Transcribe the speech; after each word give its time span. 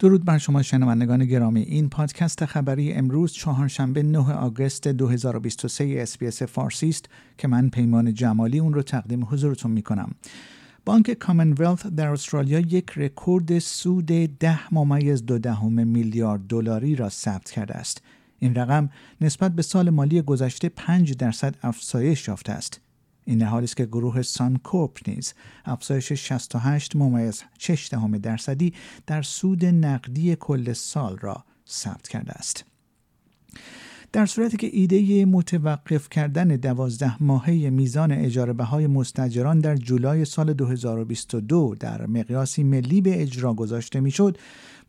درود 0.00 0.24
بر 0.24 0.38
شما 0.38 0.62
شنوندگان 0.62 1.24
گرامی. 1.24 1.60
این 1.60 1.88
پادکست 1.88 2.44
خبری 2.44 2.92
امروز 2.92 3.32
چهارشنبه 3.32 4.02
9 4.02 4.18
آگوست 4.18 4.88
2023 4.88 5.94
SBS 5.98 6.42
فارسی 6.42 6.88
است 6.88 7.08
که 7.38 7.48
من 7.48 7.68
پیمان 7.68 8.14
جمالی 8.14 8.58
اون 8.58 8.74
رو 8.74 8.82
تقدیم 8.82 9.24
حضورتون 9.24 9.70
می 9.70 9.82
کنم 9.82 10.10
بانک 10.84 11.10
کامنولث 11.10 11.86
در 11.86 12.08
استرالیا 12.08 12.60
یک 12.60 12.90
رکورد 12.96 13.58
سود 13.58 14.06
ده 14.38 14.74
ممیز 14.74 15.26
دو 15.26 15.38
دهم 15.38 15.88
میلیارد 15.88 16.46
دلاری 16.48 16.96
را 16.96 17.08
ثبت 17.08 17.50
کرده 17.50 17.74
است. 17.74 18.02
این 18.38 18.54
رقم 18.54 18.90
نسبت 19.20 19.52
به 19.52 19.62
سال 19.62 19.90
مالی 19.90 20.22
گذشته 20.22 20.68
5 20.68 21.16
درصد 21.16 21.56
افزایش 21.62 22.28
یافته 22.28 22.52
است. 22.52 22.80
این 23.30 23.38
در 23.38 23.46
حالی 23.46 23.64
است 23.64 23.76
که 23.76 23.86
گروه 23.86 24.22
سانکورپ 24.22 25.08
نیز 25.08 25.34
افزایش 25.64 26.12
68 26.12 26.96
ممیز 26.96 27.42
6 27.58 27.88
درصدی 28.22 28.74
در 29.06 29.22
سود 29.22 29.64
نقدی 29.64 30.36
کل 30.36 30.72
سال 30.72 31.18
را 31.18 31.44
ثبت 31.68 32.08
کرده 32.08 32.32
است. 32.32 32.64
در 34.12 34.26
صورتی 34.26 34.56
که 34.56 34.70
ایده 34.72 35.24
متوقف 35.24 36.08
کردن 36.08 36.48
دوازده 36.48 37.22
ماهه 37.22 37.70
میزان 37.70 38.12
اجاره 38.12 38.52
بهای 38.52 38.86
مستجران 38.86 39.60
در 39.60 39.76
جولای 39.76 40.24
سال 40.24 40.52
2022 40.52 41.74
در 41.80 42.06
مقیاسی 42.06 42.62
ملی 42.62 43.00
به 43.00 43.22
اجرا 43.22 43.54
گذاشته 43.54 44.00
می‌شد، 44.00 44.38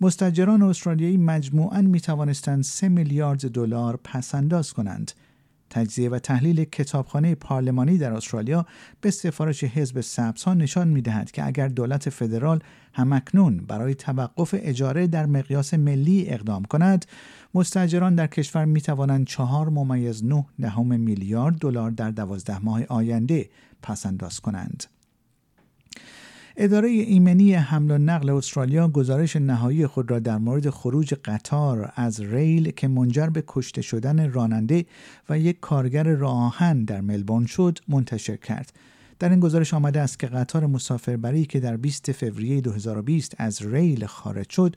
مستجران 0.02 0.62
استرالیایی 0.62 1.18
مجموعاً 1.18 1.82
می 1.82 2.00
توانستند 2.00 2.64
3 2.64 2.90
میلیارد 2.90 3.52
دلار 3.52 4.00
پس 4.04 4.36
انداز 4.36 4.74
کنند 4.74 5.12
تجزیه 5.72 6.10
و 6.10 6.20
تحلیل 6.20 6.64
کتابخانه 6.64 7.36
پارلمانی 7.36 7.98
در 7.98 8.14
استرالیا 8.14 8.66
به 9.02 9.12
سفارش 9.12 9.64
حزب 9.64 10.02
سبزها 10.02 10.54
نشان 10.54 10.88
می 10.88 11.02
دهد 11.02 11.32
که 11.32 11.46
اگر 11.46 11.68
دولت 11.68 12.10
فدرال 12.10 12.60
همکنون 12.94 13.58
برای 13.58 13.96
توقف 13.96 14.56
اجاره 14.58 15.08
در 15.08 15.26
مقیاس 15.26 15.74
ملی 15.74 16.30
اقدام 16.30 16.64
کند 16.64 17.06
مستجران 17.54 18.16
در 18.16 18.28
کشور 18.28 18.66
می 18.66 18.82
توانند 18.82 19.28
چهار 19.28 19.70
ممیز 19.70 20.26
نه 20.26 20.46
دهم 20.60 21.00
میلیارد 21.00 21.58
دلار 21.58 21.92
در 21.92 22.12
دوازده 22.12 22.60
ماه 22.60 22.84
آینده 22.86 23.50
پس 23.82 24.06
انداز 24.06 24.40
کنند. 24.40 24.84
اداره 26.58 26.90
ایمنی 26.90 27.54
حمل 27.54 27.92
و 27.92 27.98
نقل 27.98 28.30
استرالیا 28.30 28.88
گزارش 28.88 29.36
نهایی 29.36 29.88
خود 29.88 30.12
را 30.12 30.20
در 30.20 30.38
مورد 30.38 30.70
خروج 30.70 31.14
قطار 31.26 31.92
از 31.96 32.20
ریل 32.20 32.72
که 32.72 32.88
منجر 32.88 33.28
به 33.28 33.44
کشته 33.48 33.82
شدن 33.82 34.32
راننده 34.32 34.86
و 35.30 35.40
یک 35.40 35.60
کارگر 35.60 36.04
راهن 36.04 36.84
در 36.84 37.02
ملبورن 37.02 37.46
شد 37.46 37.80
منتشر 37.88 38.36
کرد. 38.36 38.74
در 39.20 39.30
این 39.30 39.40
گزارش 39.40 39.74
آمده 39.74 40.02
است 40.02 40.20
که 40.20 40.28
قطار 40.28 40.66
مسافربری 40.66 41.46
که 41.46 41.60
در 41.60 41.78
20 41.78 42.12
فوریه 42.12 42.62
2020 42.62 43.36
از 43.38 43.62
ریل 43.66 44.06
خارج 44.06 44.50
شد 44.50 44.76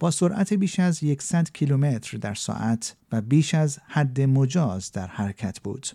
با 0.00 0.10
سرعت 0.10 0.52
بیش 0.52 0.80
از 0.80 1.00
100 1.20 1.50
کیلومتر 1.52 2.18
در 2.18 2.34
ساعت 2.34 2.96
و 3.12 3.20
بیش 3.20 3.54
از 3.54 3.78
حد 3.86 4.20
مجاز 4.20 4.92
در 4.92 5.06
حرکت 5.06 5.60
بود. 5.60 5.86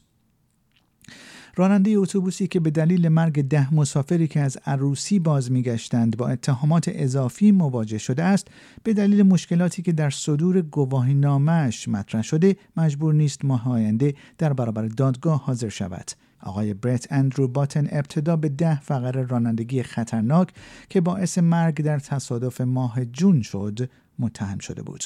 راننده 1.56 1.92
اتوبوسی 1.92 2.48
که 2.48 2.60
به 2.60 2.70
دلیل 2.70 3.10
مرگ 3.10 3.48
ده 3.48 3.74
مسافری 3.74 4.28
که 4.28 4.40
از 4.40 4.58
عروسی 4.66 5.20
باز 5.20 5.52
میگشتند 5.52 6.18
با 6.18 6.28
اتهامات 6.28 6.92
اضافی 6.94 7.52
مواجه 7.52 7.98
شده 7.98 8.24
است 8.24 8.48
به 8.84 8.94
دلیل 8.94 9.24
مشکلاتی 9.24 9.82
که 9.82 9.92
در 9.92 10.10
صدور 10.10 10.62
گواهی 10.62 11.14
نامش 11.14 11.88
مطرح 11.88 12.22
شده 12.22 12.56
مجبور 12.78 13.14
نیست 13.14 13.46
ماه 13.46 13.70
آینده 13.70 14.14
در 14.38 14.54
برابر 14.54 14.88
دادگاه 14.88 15.46
حاضر 15.46 15.70
شود. 15.70 16.12
آقای 16.44 16.74
برت 16.74 17.08
اندرو 17.10 17.48
باتن 17.48 17.88
ابتدا 17.92 18.36
به 18.36 18.50
ده 18.50 18.82
فقر 18.82 19.12
رانندگی 19.12 19.84
خطرناک 19.84 20.50
که 20.90 21.02
باعث 21.02 21.38
مرگ 21.38 21.82
در 21.82 22.00
تصادف 22.00 22.62
ماه 22.62 23.06
جون 23.06 23.42
شد 23.42 23.90
متهم 24.20 24.58
شده 24.58 24.84
بود. 24.84 25.04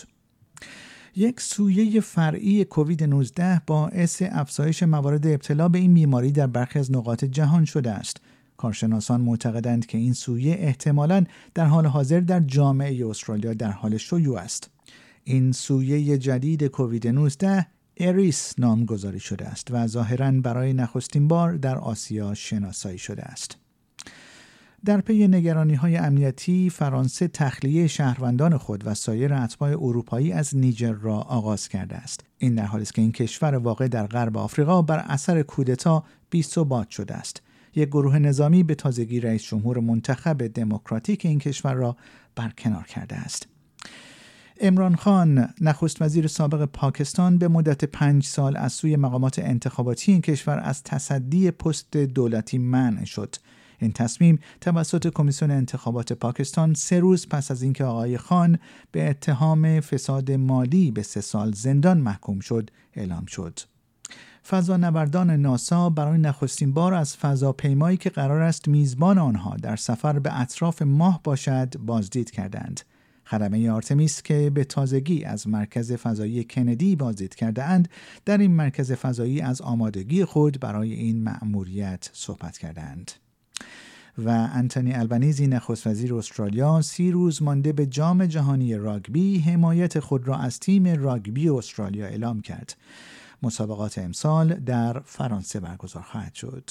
یک 1.17 1.41
سویه 1.41 2.01
فرعی 2.01 2.65
کووید 2.65 3.03
19 3.03 3.61
باعث 3.67 4.23
افزایش 4.25 4.83
موارد 4.83 5.27
ابتلا 5.27 5.69
به 5.69 5.79
این 5.79 5.93
بیماری 5.93 6.31
در 6.31 6.47
برخی 6.47 6.79
از 6.79 6.91
نقاط 6.91 7.25
جهان 7.25 7.65
شده 7.65 7.91
است. 7.91 8.17
کارشناسان 8.57 9.21
معتقدند 9.21 9.85
که 9.85 9.97
این 9.97 10.13
سویه 10.13 10.55
احتمالاً 10.59 11.23
در 11.53 11.65
حال 11.65 11.85
حاضر 11.85 12.19
در 12.19 12.39
جامعه 12.39 13.07
استرالیا 13.07 13.53
در 13.53 13.71
حال 13.71 13.97
شیوع 13.97 14.39
است. 14.39 14.69
این 15.23 15.51
سویه 15.51 16.17
جدید 16.17 16.63
کووید 16.63 17.07
19 17.07 17.67
اریس 17.97 18.53
نامگذاری 18.57 19.19
شده 19.19 19.45
است 19.45 19.67
و 19.71 19.87
ظاهرا 19.87 20.31
برای 20.31 20.73
نخستین 20.73 21.27
بار 21.27 21.53
در 21.53 21.77
آسیا 21.77 22.33
شناسایی 22.33 22.97
شده 22.97 23.23
است. 23.23 23.64
در 24.85 25.01
پی 25.01 25.27
نگرانی 25.27 25.73
های 25.75 25.97
امنیتی 25.97 26.69
فرانسه 26.69 27.27
تخلیه 27.27 27.87
شهروندان 27.87 28.57
خود 28.57 28.87
و 28.87 28.93
سایر 28.93 29.33
اتباع 29.33 29.69
اروپایی 29.69 30.31
از 30.31 30.57
نیجر 30.57 30.91
را 30.91 31.15
آغاز 31.15 31.67
کرده 31.67 31.95
است. 31.95 32.25
این 32.37 32.55
در 32.55 32.65
حالی 32.65 32.81
است 32.81 32.93
که 32.93 33.01
این 33.01 33.11
کشور 33.11 33.55
واقع 33.55 33.87
در 33.87 34.07
غرب 34.07 34.37
آفریقا 34.37 34.81
بر 34.81 34.97
اثر 34.97 35.41
کودتا 35.41 36.03
بیثبات 36.29 36.89
شده 36.89 37.13
است. 37.13 37.41
یک 37.75 37.89
گروه 37.89 38.19
نظامی 38.19 38.63
به 38.63 38.75
تازگی 38.75 39.19
رئیس 39.19 39.43
جمهور 39.43 39.79
منتخب 39.79 40.47
دموکراتیک 40.47 41.25
این 41.25 41.39
کشور 41.39 41.73
را 41.73 41.97
برکنار 42.35 42.83
کرده 42.83 43.15
است. 43.15 43.47
امران 44.61 44.95
خان 44.95 45.53
نخست 45.61 46.01
وزیر 46.01 46.27
سابق 46.27 46.65
پاکستان 46.65 47.37
به 47.37 47.47
مدت 47.47 47.85
پنج 47.85 48.25
سال 48.25 48.57
از 48.57 48.73
سوی 48.73 48.95
مقامات 48.95 49.39
انتخاباتی 49.39 50.11
این 50.11 50.21
کشور 50.21 50.59
از 50.63 50.83
تصدی 50.83 51.51
پست 51.51 51.97
دولتی 51.97 52.57
منع 52.57 53.05
شد. 53.05 53.35
این 53.79 53.91
تصمیم 53.91 54.39
توسط 54.61 55.07
کمیسیون 55.13 55.51
انتخابات 55.51 56.13
پاکستان 56.13 56.73
سه 56.73 56.99
روز 56.99 57.29
پس 57.29 57.51
از 57.51 57.61
اینکه 57.61 57.83
آقای 57.83 58.17
خان 58.17 58.59
به 58.91 59.09
اتهام 59.09 59.79
فساد 59.79 60.31
مالی 60.31 60.91
به 60.91 61.03
سه 61.03 61.21
سال 61.21 61.51
زندان 61.51 61.97
محکوم 61.97 62.39
شد 62.39 62.69
اعلام 62.93 63.25
شد. 63.25 63.59
فضانوردان 64.47 65.31
ناسا 65.31 65.89
برای 65.89 66.17
نخستین 66.17 66.73
بار 66.73 66.93
از 66.93 67.17
فضاپیمایی 67.17 67.97
که 67.97 68.09
قرار 68.09 68.41
است 68.41 68.67
میزبان 68.67 69.17
آنها 69.17 69.55
در 69.55 69.75
سفر 69.75 70.19
به 70.19 70.41
اطراف 70.41 70.81
ماه 70.81 71.21
باشد 71.23 71.77
بازدید 71.77 72.31
کردند. 72.31 72.81
خدمه 73.25 73.71
آرتمیس 73.71 74.21
که 74.21 74.51
به 74.53 74.63
تازگی 74.63 75.23
از 75.23 75.47
مرکز 75.47 75.93
فضایی 75.93 76.43
کندی 76.43 76.95
بازدید 76.95 77.35
کرده 77.35 77.63
اند 77.63 77.89
در 78.25 78.37
این 78.37 78.51
مرکز 78.51 78.91
فضایی 78.91 79.41
از 79.41 79.61
آمادگی 79.61 80.25
خود 80.25 80.59
برای 80.59 80.93
این 80.93 81.23
مأموریت 81.23 82.09
صحبت 82.13 82.57
کردند. 82.57 83.11
و 84.17 84.49
انتونی 84.53 84.93
البنیزی 84.93 85.47
نخست 85.47 85.87
وزیر 85.87 86.15
استرالیا 86.15 86.81
سی 86.81 87.11
روز 87.11 87.43
مانده 87.43 87.73
به 87.73 87.85
جام 87.85 88.25
جهانی 88.25 88.75
راگبی 88.75 89.39
حمایت 89.39 89.99
خود 89.99 90.27
را 90.27 90.37
از 90.37 90.59
تیم 90.59 90.87
راگبی 90.87 91.49
استرالیا 91.49 92.05
اعلام 92.05 92.41
کرد. 92.41 92.77
مسابقات 93.43 93.97
امسال 93.97 94.53
در 94.53 94.99
فرانسه 94.99 95.59
برگزار 95.59 96.03
خواهد 96.03 96.33
شد. 96.33 96.69